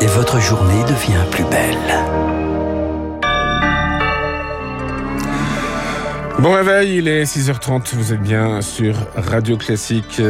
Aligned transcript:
et 0.00 0.06
votre 0.06 0.40
journée 0.40 0.82
devient 0.84 1.24
plus 1.30 1.44
belle. 1.44 1.76
Bon 6.38 6.52
réveil, 6.52 6.98
il 6.98 7.08
est 7.08 7.24
6h30, 7.24 7.94
vous 7.94 8.12
êtes 8.12 8.22
bien 8.22 8.60
sur 8.60 8.94
Radio 9.16 9.56
Classique. 9.56 10.22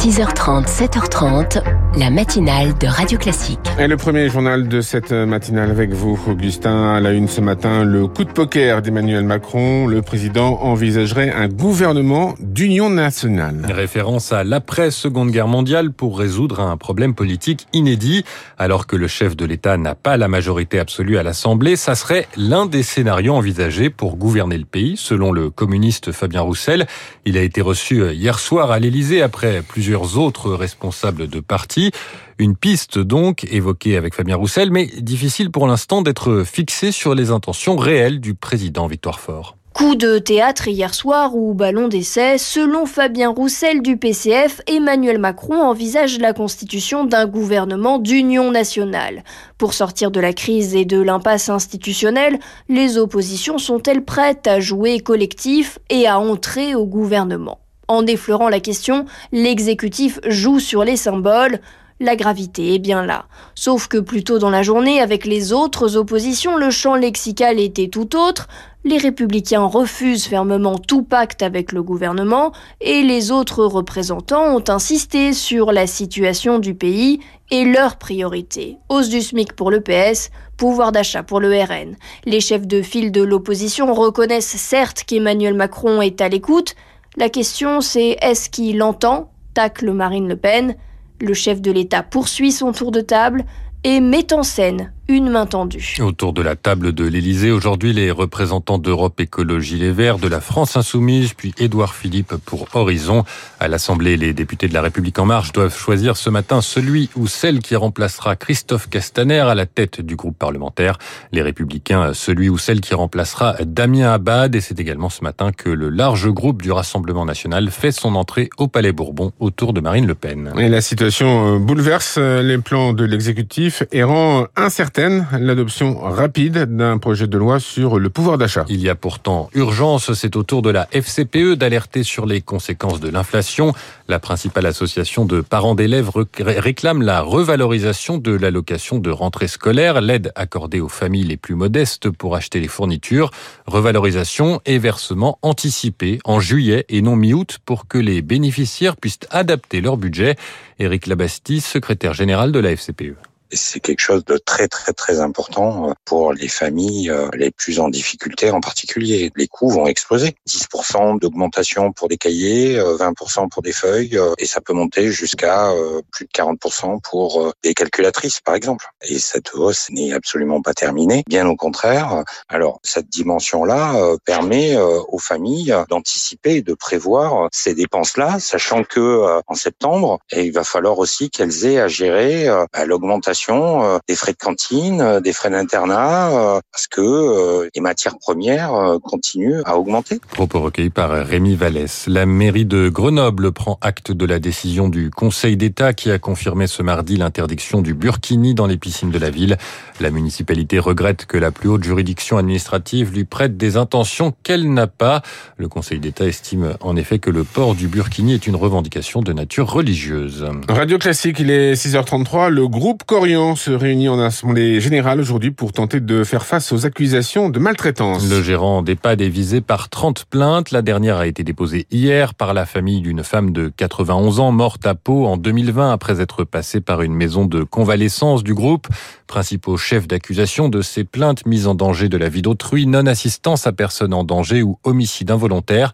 6h30, 0.00 0.66
7h30, 0.66 1.62
la 1.98 2.08
matinale 2.08 2.72
de 2.78 2.86
Radio 2.86 3.18
Classique. 3.18 3.58
Et 3.78 3.86
le 3.86 3.98
premier 3.98 4.30
journal 4.30 4.66
de 4.66 4.80
cette 4.80 5.12
matinale 5.12 5.70
avec 5.70 5.90
vous, 5.90 6.18
Augustin. 6.26 6.94
À 6.94 7.00
la 7.00 7.12
une 7.12 7.28
ce 7.28 7.42
matin, 7.42 7.84
le 7.84 8.06
coup 8.06 8.24
de 8.24 8.32
poker 8.32 8.80
d'Emmanuel 8.80 9.24
Macron. 9.24 9.86
Le 9.86 10.00
président 10.00 10.58
envisagerait 10.62 11.30
un 11.30 11.48
gouvernement 11.48 12.34
d'union 12.40 12.88
nationale. 12.88 13.66
Référence 13.68 14.32
à 14.32 14.42
l'après-seconde 14.42 15.32
guerre 15.32 15.48
mondiale 15.48 15.92
pour 15.92 16.18
résoudre 16.18 16.60
un 16.60 16.78
problème 16.78 17.14
politique 17.14 17.66
inédit. 17.74 18.24
Alors 18.56 18.86
que 18.86 18.96
le 18.96 19.06
chef 19.06 19.36
de 19.36 19.44
l'État 19.44 19.76
n'a 19.76 19.94
pas 19.94 20.16
la 20.16 20.28
majorité 20.28 20.78
absolue 20.78 21.18
à 21.18 21.22
l'Assemblée, 21.22 21.76
ça 21.76 21.94
serait 21.94 22.26
l'un 22.38 22.64
des 22.64 22.82
scénarios 22.82 23.34
envisagés 23.34 23.90
pour 23.90 24.16
gouverner 24.16 24.56
le 24.56 24.64
pays, 24.64 24.96
selon 24.96 25.30
le 25.30 25.50
communiste 25.50 26.10
Fabien 26.10 26.40
Roussel. 26.40 26.86
Il 27.26 27.36
a 27.36 27.42
été 27.42 27.60
reçu 27.60 28.02
hier 28.12 28.38
soir 28.38 28.70
à 28.70 28.78
l'Élysée 28.78 29.20
après 29.20 29.60
plusieurs 29.60 29.89
autres 29.94 30.52
responsables 30.52 31.28
de 31.28 31.40
parti. 31.40 31.90
Une 32.38 32.56
piste 32.56 32.98
donc 32.98 33.44
évoquée 33.44 33.96
avec 33.96 34.14
Fabien 34.14 34.36
Roussel, 34.36 34.70
mais 34.70 34.86
difficile 34.86 35.50
pour 35.50 35.66
l'instant 35.66 36.02
d'être 36.02 36.42
fixée 36.44 36.92
sur 36.92 37.14
les 37.14 37.30
intentions 37.30 37.76
réelles 37.76 38.20
du 38.20 38.34
président 38.34 38.86
Victoire 38.86 39.20
Fort. 39.20 39.56
Coup 39.72 39.94
de 39.94 40.18
théâtre 40.18 40.68
hier 40.68 40.92
soir 40.92 41.34
ou 41.36 41.54
ballon 41.54 41.88
d'essai, 41.88 42.38
selon 42.38 42.86
Fabien 42.86 43.30
Roussel 43.30 43.82
du 43.82 43.96
PCF, 43.96 44.60
Emmanuel 44.66 45.18
Macron 45.18 45.62
envisage 45.62 46.18
la 46.18 46.32
constitution 46.32 47.04
d'un 47.04 47.26
gouvernement 47.26 47.98
d'union 47.98 48.50
nationale. 48.50 49.22
Pour 49.58 49.72
sortir 49.72 50.10
de 50.10 50.20
la 50.20 50.32
crise 50.32 50.74
et 50.74 50.84
de 50.84 51.00
l'impasse 51.00 51.48
institutionnelle, 51.48 52.38
les 52.68 52.98
oppositions 52.98 53.58
sont-elles 53.58 54.04
prêtes 54.04 54.48
à 54.48 54.60
jouer 54.60 55.00
collectif 55.00 55.78
et 55.88 56.06
à 56.06 56.18
entrer 56.18 56.74
au 56.74 56.84
gouvernement? 56.84 57.60
En 57.90 58.06
effleurant 58.06 58.48
la 58.48 58.60
question, 58.60 59.04
l'exécutif 59.32 60.20
joue 60.26 60.60
sur 60.60 60.84
les 60.84 60.96
symboles. 60.96 61.60
La 61.98 62.16
gravité 62.16 62.74
est 62.74 62.78
bien 62.78 63.04
là. 63.04 63.26
Sauf 63.54 63.88
que 63.88 63.98
plus 63.98 64.24
tôt 64.24 64.38
dans 64.38 64.48
la 64.48 64.62
journée, 64.62 65.02
avec 65.02 65.26
les 65.26 65.52
autres 65.52 65.96
oppositions, 65.96 66.56
le 66.56 66.70
champ 66.70 66.94
lexical 66.94 67.60
était 67.60 67.88
tout 67.88 68.16
autre. 68.16 68.48
Les 68.84 68.96
républicains 68.96 69.64
refusent 69.64 70.24
fermement 70.24 70.78
tout 70.78 71.02
pacte 71.02 71.42
avec 71.42 71.72
le 71.72 71.82
gouvernement 71.82 72.52
et 72.80 73.02
les 73.02 73.30
autres 73.30 73.64
représentants 73.64 74.56
ont 74.56 74.64
insisté 74.68 75.34
sur 75.34 75.72
la 75.72 75.86
situation 75.86 76.58
du 76.58 76.74
pays 76.74 77.20
et 77.50 77.64
leurs 77.64 77.96
priorités. 77.96 78.78
Hausse 78.88 79.10
du 79.10 79.20
SMIC 79.20 79.52
pour 79.52 79.70
le 79.70 79.82
PS, 79.82 80.30
pouvoir 80.56 80.92
d'achat 80.92 81.22
pour 81.22 81.40
le 81.40 81.50
RN. 81.50 81.96
Les 82.24 82.40
chefs 82.40 82.66
de 82.66 82.80
file 82.80 83.12
de 83.12 83.22
l'opposition 83.22 83.92
reconnaissent 83.92 84.56
certes 84.56 85.04
qu'Emmanuel 85.06 85.54
Macron 85.54 86.00
est 86.00 86.22
à 86.22 86.30
l'écoute, 86.30 86.76
la 87.16 87.28
question, 87.28 87.80
c'est 87.80 88.16
est-ce 88.20 88.48
qu'il 88.48 88.82
entend 88.82 89.32
tacle 89.52 89.90
Marine 89.92 90.28
Le 90.28 90.36
Pen 90.36 90.76
Le 91.20 91.34
chef 91.34 91.60
de 91.60 91.72
l'État 91.72 92.02
poursuit 92.02 92.52
son 92.52 92.72
tour 92.72 92.92
de 92.92 93.00
table 93.00 93.44
et 93.82 94.00
met 94.00 94.32
en 94.32 94.42
scène 94.42 94.92
une 95.10 95.28
main 95.28 95.44
tendue. 95.44 95.96
Autour 96.00 96.32
de 96.32 96.40
la 96.40 96.54
table 96.54 96.92
de 96.92 97.04
l'Élysée, 97.04 97.50
aujourd'hui, 97.50 97.92
les 97.92 98.12
représentants 98.12 98.78
d'Europe 98.78 99.18
Écologie 99.18 99.76
Les 99.76 99.90
Verts, 99.90 100.18
de 100.18 100.28
la 100.28 100.40
France 100.40 100.76
Insoumise, 100.76 101.32
puis 101.34 101.52
Édouard 101.58 101.94
Philippe 101.94 102.34
pour 102.44 102.68
Horizon. 102.74 103.24
À 103.58 103.66
l'Assemblée, 103.66 104.16
les 104.16 104.32
députés 104.32 104.68
de 104.68 104.74
la 104.74 104.82
République 104.82 105.18
En 105.18 105.26
Marche 105.26 105.50
doivent 105.50 105.76
choisir 105.76 106.16
ce 106.16 106.30
matin 106.30 106.60
celui 106.60 107.10
ou 107.16 107.26
celle 107.26 107.58
qui 107.58 107.74
remplacera 107.74 108.36
Christophe 108.36 108.88
Castaner 108.88 109.40
à 109.40 109.56
la 109.56 109.66
tête 109.66 110.00
du 110.00 110.14
groupe 110.14 110.38
parlementaire. 110.38 110.96
Les 111.32 111.42
Républicains, 111.42 112.14
celui 112.14 112.48
ou 112.48 112.56
celle 112.56 112.80
qui 112.80 112.94
remplacera 112.94 113.56
Damien 113.64 114.12
Abad. 114.12 114.54
Et 114.54 114.60
c'est 114.60 114.78
également 114.78 115.10
ce 115.10 115.24
matin 115.24 115.50
que 115.50 115.70
le 115.70 115.88
large 115.88 116.30
groupe 116.30 116.62
du 116.62 116.70
Rassemblement 116.70 117.24
National 117.24 117.70
fait 117.72 117.92
son 117.92 118.14
entrée 118.14 118.48
au 118.58 118.68
Palais 118.68 118.92
Bourbon 118.92 119.32
autour 119.40 119.72
de 119.72 119.80
Marine 119.80 120.06
Le 120.06 120.14
Pen. 120.14 120.52
Et 120.56 120.68
la 120.68 120.80
situation 120.80 121.56
euh, 121.56 121.58
bouleverse 121.58 122.14
euh, 122.16 122.42
les 122.42 122.58
plans 122.58 122.92
de 122.92 123.04
l'exécutif 123.04 123.82
et 123.90 124.04
rend 124.04 124.46
incertain 124.54 124.99
l'adoption 125.38 125.98
rapide 125.98 126.76
d'un 126.76 126.98
projet 126.98 127.26
de 127.26 127.38
loi 127.38 127.60
sur 127.60 127.98
le 127.98 128.10
pouvoir 128.10 128.38
d'achat. 128.38 128.64
Il 128.68 128.80
y 128.80 128.88
a 128.88 128.94
pourtant 128.94 129.48
urgence, 129.54 130.12
c'est 130.12 130.36
au 130.36 130.42
tour 130.42 130.62
de 130.62 130.70
la 130.70 130.88
FCPE 130.92 131.54
d'alerter 131.54 132.02
sur 132.02 132.26
les 132.26 132.40
conséquences 132.40 133.00
de 133.00 133.08
l'inflation. 133.08 133.72
La 134.08 134.18
principale 134.18 134.66
association 134.66 135.24
de 135.24 135.40
parents 135.40 135.74
d'élèves 135.74 136.10
réclame 136.38 137.02
la 137.02 137.22
revalorisation 137.22 138.18
de 138.18 138.32
l'allocation 138.32 138.98
de 138.98 139.10
rentrée 139.10 139.48
scolaire, 139.48 140.00
l'aide 140.00 140.32
accordée 140.34 140.80
aux 140.80 140.88
familles 140.88 141.24
les 141.24 141.36
plus 141.36 141.54
modestes 141.54 142.10
pour 142.10 142.36
acheter 142.36 142.60
les 142.60 142.68
fournitures, 142.68 143.30
revalorisation 143.66 144.60
et 144.66 144.78
versement 144.78 145.38
anticipé 145.42 146.18
en 146.24 146.40
juillet 146.40 146.84
et 146.88 147.00
non 147.00 147.16
mi-août 147.16 147.58
pour 147.64 147.88
que 147.88 147.98
les 147.98 148.22
bénéficiaires 148.22 148.96
puissent 148.96 149.20
adapter 149.30 149.80
leur 149.80 149.96
budget. 149.96 150.36
Éric 150.78 151.06
Labastie, 151.06 151.60
secrétaire 151.60 152.12
général 152.12 152.52
de 152.52 152.58
la 152.58 152.72
FCPE 152.72 153.29
c'est 153.52 153.80
quelque 153.80 154.00
chose 154.00 154.24
de 154.24 154.36
très 154.38 154.68
très 154.68 154.92
très 154.92 155.20
important 155.20 155.90
euh, 155.90 155.92
pour 156.04 156.32
les 156.32 156.48
familles 156.48 157.10
euh, 157.10 157.28
les 157.34 157.50
plus 157.50 157.80
en 157.80 157.88
difficulté 157.88 158.50
en 158.50 158.60
particulier. 158.60 159.30
Les 159.36 159.46
coûts 159.46 159.70
vont 159.70 159.86
exploser. 159.86 160.34
10% 160.48 161.18
d'augmentation 161.20 161.92
pour 161.92 162.08
des 162.08 162.16
cahiers, 162.16 162.78
20% 162.78 163.44
euh, 163.44 163.46
pour 163.48 163.62
des 163.62 163.72
feuilles, 163.72 164.18
et 164.38 164.46
ça 164.46 164.60
peut 164.60 164.72
monter 164.72 165.10
jusqu'à 165.10 165.72
plus 166.12 166.26
de 166.26 166.30
40% 166.30 167.00
pour 167.02 167.52
des 167.62 167.74
calculatrices 167.74 168.40
par 168.40 168.54
exemple. 168.54 168.86
Et 169.02 169.18
cette 169.18 169.54
hausse 169.54 169.88
n'est 169.90 170.12
absolument 170.12 170.62
pas 170.62 170.74
terminée, 170.74 171.22
bien 171.28 171.46
au 171.46 171.56
contraire. 171.56 172.22
Alors 172.48 172.80
cette 172.82 173.08
dimension-là 173.08 174.16
permet 174.24 174.76
aux 174.76 175.18
familles 175.18 175.74
d'anticiper 175.88 176.56
et 176.56 176.62
de 176.62 176.74
prévoir 176.74 177.48
ces 177.52 177.74
dépenses-là, 177.74 178.38
sachant 178.40 178.84
que 178.84 179.40
en 179.46 179.54
septembre, 179.54 180.18
il 180.32 180.52
va 180.52 180.64
falloir 180.64 180.98
aussi 180.98 181.30
qu'elles 181.30 181.66
aient 181.66 181.80
à 181.80 181.88
gérer 181.88 182.48
l'augmentation 182.84 183.39
euh, 183.48 183.98
des 184.08 184.14
frais 184.14 184.32
de 184.32 184.38
cantine, 184.38 185.00
euh, 185.00 185.20
des 185.20 185.32
frais 185.32 185.50
d'internat, 185.50 186.30
euh, 186.30 186.60
parce 186.72 186.86
que 186.86 187.68
les 187.74 187.80
matières 187.80 188.18
premières 188.18 188.72
continuent 189.02 189.62
à 189.64 189.78
augmenter. 189.78 190.20
Propos 190.32 190.60
recueillis 190.60 190.90
par 190.90 191.10
Rémi 191.10 191.54
Vallès. 191.54 192.06
La 192.06 192.26
mairie 192.26 192.64
de 192.64 192.88
Grenoble 192.88 193.52
prend 193.52 193.78
acte 193.80 194.12
de 194.12 194.24
la 194.26 194.38
décision 194.38 194.88
du 194.88 195.10
Conseil 195.10 195.56
d'État 195.56 195.92
qui 195.92 196.10
a 196.10 196.18
confirmé 196.18 196.66
ce 196.66 196.82
mardi 196.82 197.16
l'interdiction 197.16 197.82
du 197.82 197.94
burkini 197.94 198.54
dans 198.54 198.66
les 198.66 198.76
piscines 198.76 199.10
de 199.10 199.18
la 199.18 199.30
ville. 199.30 199.56
La 200.00 200.10
municipalité 200.10 200.78
regrette 200.78 201.26
que 201.26 201.38
la 201.38 201.50
plus 201.50 201.68
haute 201.68 201.84
juridiction 201.84 202.38
administrative 202.38 203.12
lui 203.12 203.24
prête 203.24 203.56
des 203.56 203.76
intentions 203.76 204.34
qu'elle 204.42 204.72
n'a 204.72 204.86
pas. 204.86 205.22
Le 205.56 205.68
Conseil 205.68 206.00
d'État 206.00 206.26
estime 206.26 206.74
en 206.80 206.96
effet 206.96 207.18
que 207.18 207.30
le 207.30 207.44
port 207.44 207.74
du 207.74 207.88
burkini 207.88 208.34
est 208.34 208.46
une 208.46 208.56
revendication 208.56 209.22
de 209.22 209.32
nature 209.32 209.70
religieuse. 209.70 210.46
Radio 210.68 210.98
Classique, 210.98 211.38
il 211.40 211.50
est 211.50 211.74
6h33. 211.74 212.48
Le 212.48 212.66
groupe 212.68 213.04
Se 213.30 213.70
réunit 213.70 214.08
en 214.08 214.18
assemblée 214.18 214.80
générale 214.80 215.20
aujourd'hui 215.20 215.52
pour 215.52 215.72
tenter 215.72 216.00
de 216.00 216.24
faire 216.24 216.44
face 216.44 216.72
aux 216.72 216.84
accusations 216.84 217.48
de 217.48 217.60
maltraitance. 217.60 218.28
Le 218.28 218.42
gérant 218.42 218.82
d'EHPAD 218.82 219.20
est 219.20 219.28
visé 219.28 219.60
par 219.60 219.88
30 219.88 220.24
plaintes. 220.24 220.72
La 220.72 220.82
dernière 220.82 221.18
a 221.18 221.28
été 221.28 221.44
déposée 221.44 221.86
hier 221.92 222.34
par 222.34 222.54
la 222.54 222.66
famille 222.66 223.02
d'une 223.02 223.22
femme 223.22 223.52
de 223.52 223.72
91 223.76 224.40
ans 224.40 224.50
morte 224.50 224.84
à 224.84 224.96
Pau 224.96 225.26
en 225.26 225.36
2020 225.36 225.92
après 225.92 226.20
être 226.20 226.42
passée 226.42 226.80
par 226.80 227.02
une 227.02 227.14
maison 227.14 227.44
de 227.44 227.62
convalescence 227.62 228.42
du 228.42 228.52
groupe. 228.52 228.88
Principaux 229.28 229.76
chefs 229.76 230.08
d'accusation 230.08 230.68
de 230.68 230.82
ces 230.82 231.04
plaintes 231.04 231.46
mises 231.46 231.68
en 231.68 231.76
danger 231.76 232.08
de 232.08 232.16
la 232.16 232.28
vie 232.28 232.42
d'autrui, 232.42 232.86
non-assistance 232.86 233.64
à 233.64 233.72
personne 233.72 234.12
en 234.12 234.24
danger 234.24 234.64
ou 234.64 234.76
homicide 234.82 235.30
involontaire. 235.30 235.92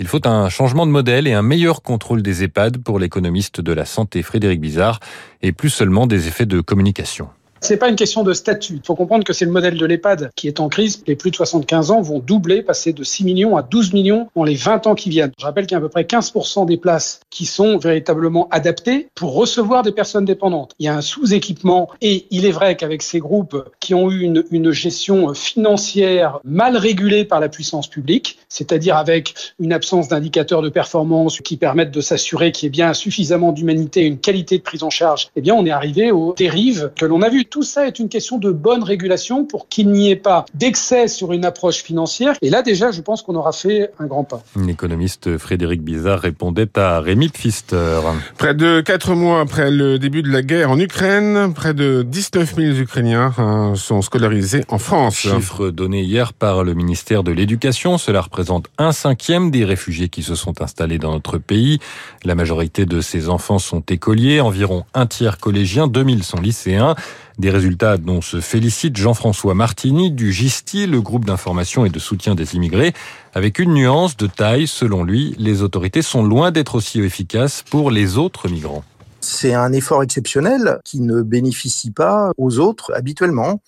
Il 0.00 0.06
faut 0.08 0.26
un 0.26 0.48
changement 0.48 0.86
de 0.86 0.90
modèle 0.90 1.26
et 1.26 1.32
un 1.32 1.42
meilleur 1.42 1.82
contrôle 1.82 2.22
des 2.22 2.42
EHPAD 2.42 2.78
pour 2.78 2.98
l'économiste 2.98 3.60
de 3.60 3.72
la 3.72 3.84
santé 3.84 4.22
Frédéric 4.22 4.60
Bizarre 4.60 5.00
et 5.42 5.52
plus 5.52 5.70
seulement 5.70 6.06
des 6.06 6.26
effets 6.26 6.46
de 6.46 6.60
communication. 6.60 7.28
C'est 7.64 7.78
pas 7.78 7.88
une 7.88 7.96
question 7.96 8.24
de 8.24 8.34
statut. 8.34 8.74
Il 8.74 8.82
faut 8.84 8.94
comprendre 8.94 9.24
que 9.24 9.32
c'est 9.32 9.46
le 9.46 9.50
modèle 9.50 9.78
de 9.78 9.86
l'EHPAD 9.86 10.30
qui 10.36 10.48
est 10.48 10.60
en 10.60 10.68
crise. 10.68 11.02
Les 11.06 11.16
plus 11.16 11.30
de 11.30 11.36
75 11.36 11.92
ans 11.92 12.02
vont 12.02 12.18
doubler, 12.18 12.62
passer 12.62 12.92
de 12.92 13.02
6 13.02 13.24
millions 13.24 13.56
à 13.56 13.62
12 13.62 13.94
millions 13.94 14.28
dans 14.36 14.44
les 14.44 14.54
20 14.54 14.86
ans 14.86 14.94
qui 14.94 15.08
viennent. 15.08 15.32
Je 15.38 15.46
rappelle 15.46 15.64
qu'il 15.64 15.72
y 15.72 15.76
a 15.76 15.78
à 15.78 15.80
peu 15.80 15.88
près 15.88 16.02
15% 16.02 16.66
des 16.66 16.76
places 16.76 17.20
qui 17.30 17.46
sont 17.46 17.78
véritablement 17.78 18.48
adaptées 18.50 19.08
pour 19.14 19.34
recevoir 19.34 19.82
des 19.82 19.92
personnes 19.92 20.26
dépendantes. 20.26 20.74
Il 20.78 20.84
y 20.84 20.88
a 20.88 20.94
un 20.94 21.00
sous-équipement 21.00 21.88
et 22.02 22.26
il 22.30 22.44
est 22.44 22.50
vrai 22.50 22.76
qu'avec 22.76 23.00
ces 23.00 23.18
groupes 23.18 23.56
qui 23.80 23.94
ont 23.94 24.10
eu 24.10 24.20
une, 24.20 24.72
gestion 24.72 25.32
financière 25.32 26.40
mal 26.44 26.76
régulée 26.76 27.24
par 27.24 27.40
la 27.40 27.48
puissance 27.48 27.88
publique, 27.88 28.40
c'est-à-dire 28.50 28.98
avec 28.98 29.34
une 29.58 29.72
absence 29.72 30.08
d'indicateurs 30.08 30.60
de 30.60 30.68
performance 30.68 31.40
qui 31.40 31.56
permettent 31.56 31.92
de 31.92 32.02
s'assurer 32.02 32.52
qu'il 32.52 32.66
y 32.66 32.68
ait 32.68 32.70
bien 32.70 32.92
suffisamment 32.92 33.52
d'humanité 33.52 34.02
et 34.02 34.06
une 34.06 34.18
qualité 34.18 34.58
de 34.58 34.62
prise 34.62 34.82
en 34.82 34.90
charge, 34.90 35.28
eh 35.34 35.40
bien 35.40 35.54
on 35.54 35.64
est 35.64 35.70
arrivé 35.70 36.10
aux 36.10 36.34
dérives 36.36 36.90
que 36.96 37.06
l'on 37.06 37.22
a 37.22 37.30
vues 37.30 37.46
Tout 37.54 37.62
ça 37.62 37.86
est 37.86 38.00
une 38.00 38.08
question 38.08 38.38
de 38.38 38.50
bonne 38.50 38.82
régulation 38.82 39.44
pour 39.44 39.68
qu'il 39.68 39.90
n'y 39.90 40.10
ait 40.10 40.16
pas 40.16 40.44
d'excès 40.54 41.06
sur 41.06 41.32
une 41.32 41.44
approche 41.44 41.84
financière. 41.84 42.34
Et 42.42 42.50
là, 42.50 42.62
déjà, 42.62 42.90
je 42.90 43.00
pense 43.00 43.22
qu'on 43.22 43.36
aura 43.36 43.52
fait 43.52 43.92
un 44.00 44.06
grand 44.06 44.24
pas. 44.24 44.42
L'économiste 44.56 45.38
Frédéric 45.38 45.80
Bizarre 45.80 46.18
répondait 46.18 46.76
à 46.76 46.98
Rémi 46.98 47.28
Pfister. 47.28 48.00
Près 48.38 48.56
de 48.56 48.80
quatre 48.80 49.14
mois 49.14 49.40
après 49.40 49.70
le 49.70 50.00
début 50.00 50.22
de 50.22 50.32
la 50.32 50.42
guerre 50.42 50.72
en 50.72 50.80
Ukraine, 50.80 51.54
près 51.54 51.74
de 51.74 52.02
19 52.02 52.56
000 52.56 52.76
Ukrainiens 52.76 53.32
hein, 53.38 53.74
sont 53.76 54.02
scolarisés 54.02 54.64
en 54.68 54.78
France. 54.78 55.14
Chiffre 55.14 55.70
donné 55.70 56.02
hier 56.02 56.32
par 56.32 56.64
le 56.64 56.74
ministère 56.74 57.22
de 57.22 57.30
l'Éducation, 57.30 57.98
cela 57.98 58.22
représente 58.22 58.66
un 58.78 58.90
cinquième 58.90 59.52
des 59.52 59.64
réfugiés 59.64 60.08
qui 60.08 60.24
se 60.24 60.34
sont 60.34 60.60
installés 60.60 60.98
dans 60.98 61.12
notre 61.12 61.38
pays. 61.38 61.78
La 62.24 62.34
majorité 62.34 62.84
de 62.84 63.00
ces 63.00 63.28
enfants 63.28 63.60
sont 63.60 63.82
écoliers, 63.82 64.40
environ 64.40 64.84
un 64.92 65.06
tiers 65.06 65.38
collégiens, 65.38 65.86
2000 65.86 66.24
sont 66.24 66.40
lycéens. 66.40 66.96
Des 67.44 67.50
résultats 67.50 67.98
dont 67.98 68.22
se 68.22 68.40
félicite 68.40 68.96
Jean-François 68.96 69.54
Martini 69.54 70.10
du 70.10 70.32
GISTI, 70.32 70.86
le 70.86 71.02
groupe 71.02 71.26
d'information 71.26 71.84
et 71.84 71.90
de 71.90 71.98
soutien 71.98 72.34
des 72.34 72.54
immigrés, 72.54 72.94
avec 73.34 73.58
une 73.58 73.74
nuance 73.74 74.16
de 74.16 74.26
taille. 74.26 74.66
Selon 74.66 75.04
lui, 75.04 75.34
les 75.36 75.60
autorités 75.60 76.00
sont 76.00 76.24
loin 76.24 76.52
d'être 76.52 76.74
aussi 76.74 77.02
efficaces 77.02 77.62
pour 77.70 77.90
les 77.90 78.16
autres 78.16 78.48
migrants. 78.48 78.82
C'est 79.24 79.54
un 79.54 79.72
effort 79.72 80.02
exceptionnel 80.02 80.80
qui 80.84 81.00
ne 81.00 81.22
bénéficie 81.22 81.90
pas 81.90 82.32
aux 82.36 82.58
autres 82.58 82.92
habituellement. 82.94 83.62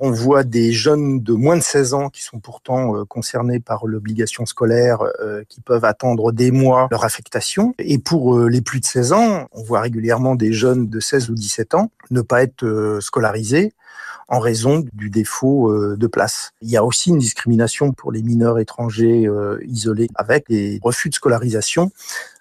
On 0.00 0.10
voit 0.10 0.42
des 0.42 0.72
jeunes 0.72 1.20
de 1.20 1.34
moins 1.34 1.58
de 1.58 1.62
16 1.62 1.92
ans 1.92 2.08
qui 2.08 2.22
sont 2.22 2.40
pourtant 2.40 2.96
euh, 2.96 3.04
concernés 3.04 3.60
par 3.60 3.86
l'obligation 3.86 4.46
scolaire, 4.46 5.02
euh, 5.20 5.44
qui 5.50 5.60
peuvent 5.60 5.84
attendre 5.84 6.32
des 6.32 6.50
mois 6.50 6.88
leur 6.90 7.04
affectation. 7.04 7.74
Et 7.78 7.98
pour 7.98 8.38
euh, 8.38 8.48
les 8.48 8.62
plus 8.62 8.80
de 8.80 8.86
16 8.86 9.12
ans, 9.12 9.48
on 9.52 9.62
voit 9.62 9.82
régulièrement 9.82 10.34
des 10.34 10.54
jeunes 10.54 10.88
de 10.88 10.98
16 10.98 11.28
ou 11.28 11.34
17 11.34 11.74
ans 11.74 11.90
ne 12.10 12.22
pas 12.22 12.42
être 12.42 12.98
scolarisés 13.00 13.74
en 14.28 14.38
raison 14.38 14.82
du 14.94 15.10
défaut 15.10 15.74
de 15.96 16.06
place. 16.06 16.52
Il 16.62 16.70
y 16.70 16.76
a 16.76 16.84
aussi 16.84 17.10
une 17.10 17.18
discrimination 17.18 17.92
pour 17.92 18.12
les 18.12 18.22
mineurs 18.22 18.58
étrangers 18.58 19.28
isolés 19.66 20.08
avec 20.14 20.48
des 20.48 20.80
refus 20.82 21.10
de 21.10 21.14
scolarisation, 21.14 21.90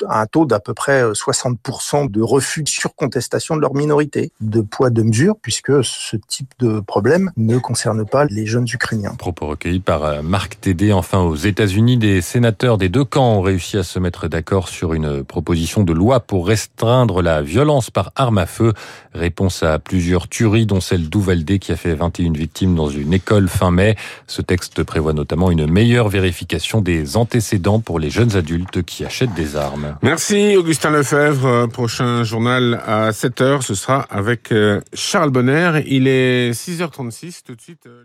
un 0.07 0.25
taux 0.25 0.45
d'à 0.45 0.59
peu 0.59 0.73
près 0.73 1.03
60% 1.03 2.05
euh, 2.05 2.07
de 2.09 2.21
refus 2.21 2.60
sur 2.69 2.95
contestation 2.95 3.55
de 3.55 3.61
leur 3.61 3.73
minorité, 3.73 4.31
de 4.41 4.61
poids 4.61 4.89
de 4.89 5.03
mesure, 5.03 5.35
puisque 5.41 5.83
ce 5.83 6.15
type 6.15 6.51
de 6.59 6.79
problème 6.79 7.31
ne 7.37 7.57
concerne 7.57 8.05
pas 8.05 8.25
les 8.25 8.45
jeunes 8.45 8.67
Ukrainiens. 8.71 9.15
Propos 9.17 9.47
recueillis 9.47 9.79
par 9.79 10.23
Marc 10.23 10.59
Tédé. 10.59 10.93
Enfin, 10.93 11.19
aux 11.19 11.35
États-Unis, 11.35 11.97
des 11.97 12.21
sénateurs 12.21 12.77
des 12.77 12.89
deux 12.89 13.05
camps 13.05 13.37
ont 13.37 13.41
réussi 13.41 13.77
à 13.77 13.83
se 13.83 13.99
mettre 13.99 14.27
d'accord 14.27 14.69
sur 14.69 14.93
une 14.93 15.23
proposition 15.23 15.83
de 15.83 15.93
loi 15.93 16.19
pour 16.19 16.47
restreindre 16.47 17.21
la 17.21 17.41
violence 17.41 17.89
par 17.89 18.11
arme 18.15 18.37
à 18.37 18.45
feu. 18.45 18.73
Réponse 19.13 19.63
à 19.63 19.79
plusieurs 19.79 20.27
tueries, 20.27 20.65
dont 20.65 20.81
celle 20.81 21.09
d'Uvalde 21.09 21.59
qui 21.59 21.71
a 21.71 21.75
fait 21.75 21.93
21 21.93 22.33
victimes 22.33 22.75
dans 22.75 22.89
une 22.89 23.13
école 23.13 23.47
fin 23.47 23.71
mai. 23.71 23.95
Ce 24.27 24.41
texte 24.41 24.83
prévoit 24.83 25.13
notamment 25.13 25.51
une 25.51 25.67
meilleure 25.67 26.09
vérification 26.09 26.81
des 26.81 27.17
antécédents 27.17 27.79
pour 27.79 27.99
les 27.99 28.09
jeunes 28.09 28.35
adultes 28.35 28.83
qui 28.83 29.05
achètent 29.05 29.33
des 29.33 29.55
armes. 29.55 29.97
Merci 30.01 30.55
Augustin 30.57 30.91
Lefebvre. 30.91 31.67
Prochain 31.67 32.23
journal 32.23 32.50
à 32.51 33.11
7h, 33.11 33.61
ce 33.61 33.75
sera 33.75 34.01
avec 34.01 34.51
euh, 34.51 34.81
Charles 34.93 35.29
Bonner. 35.29 35.83
Il 35.85 36.07
est 36.07 36.51
6h36 36.51 37.43
tout 37.43 37.55
de 37.55 37.61
suite. 37.61 37.87
Euh, 37.87 38.03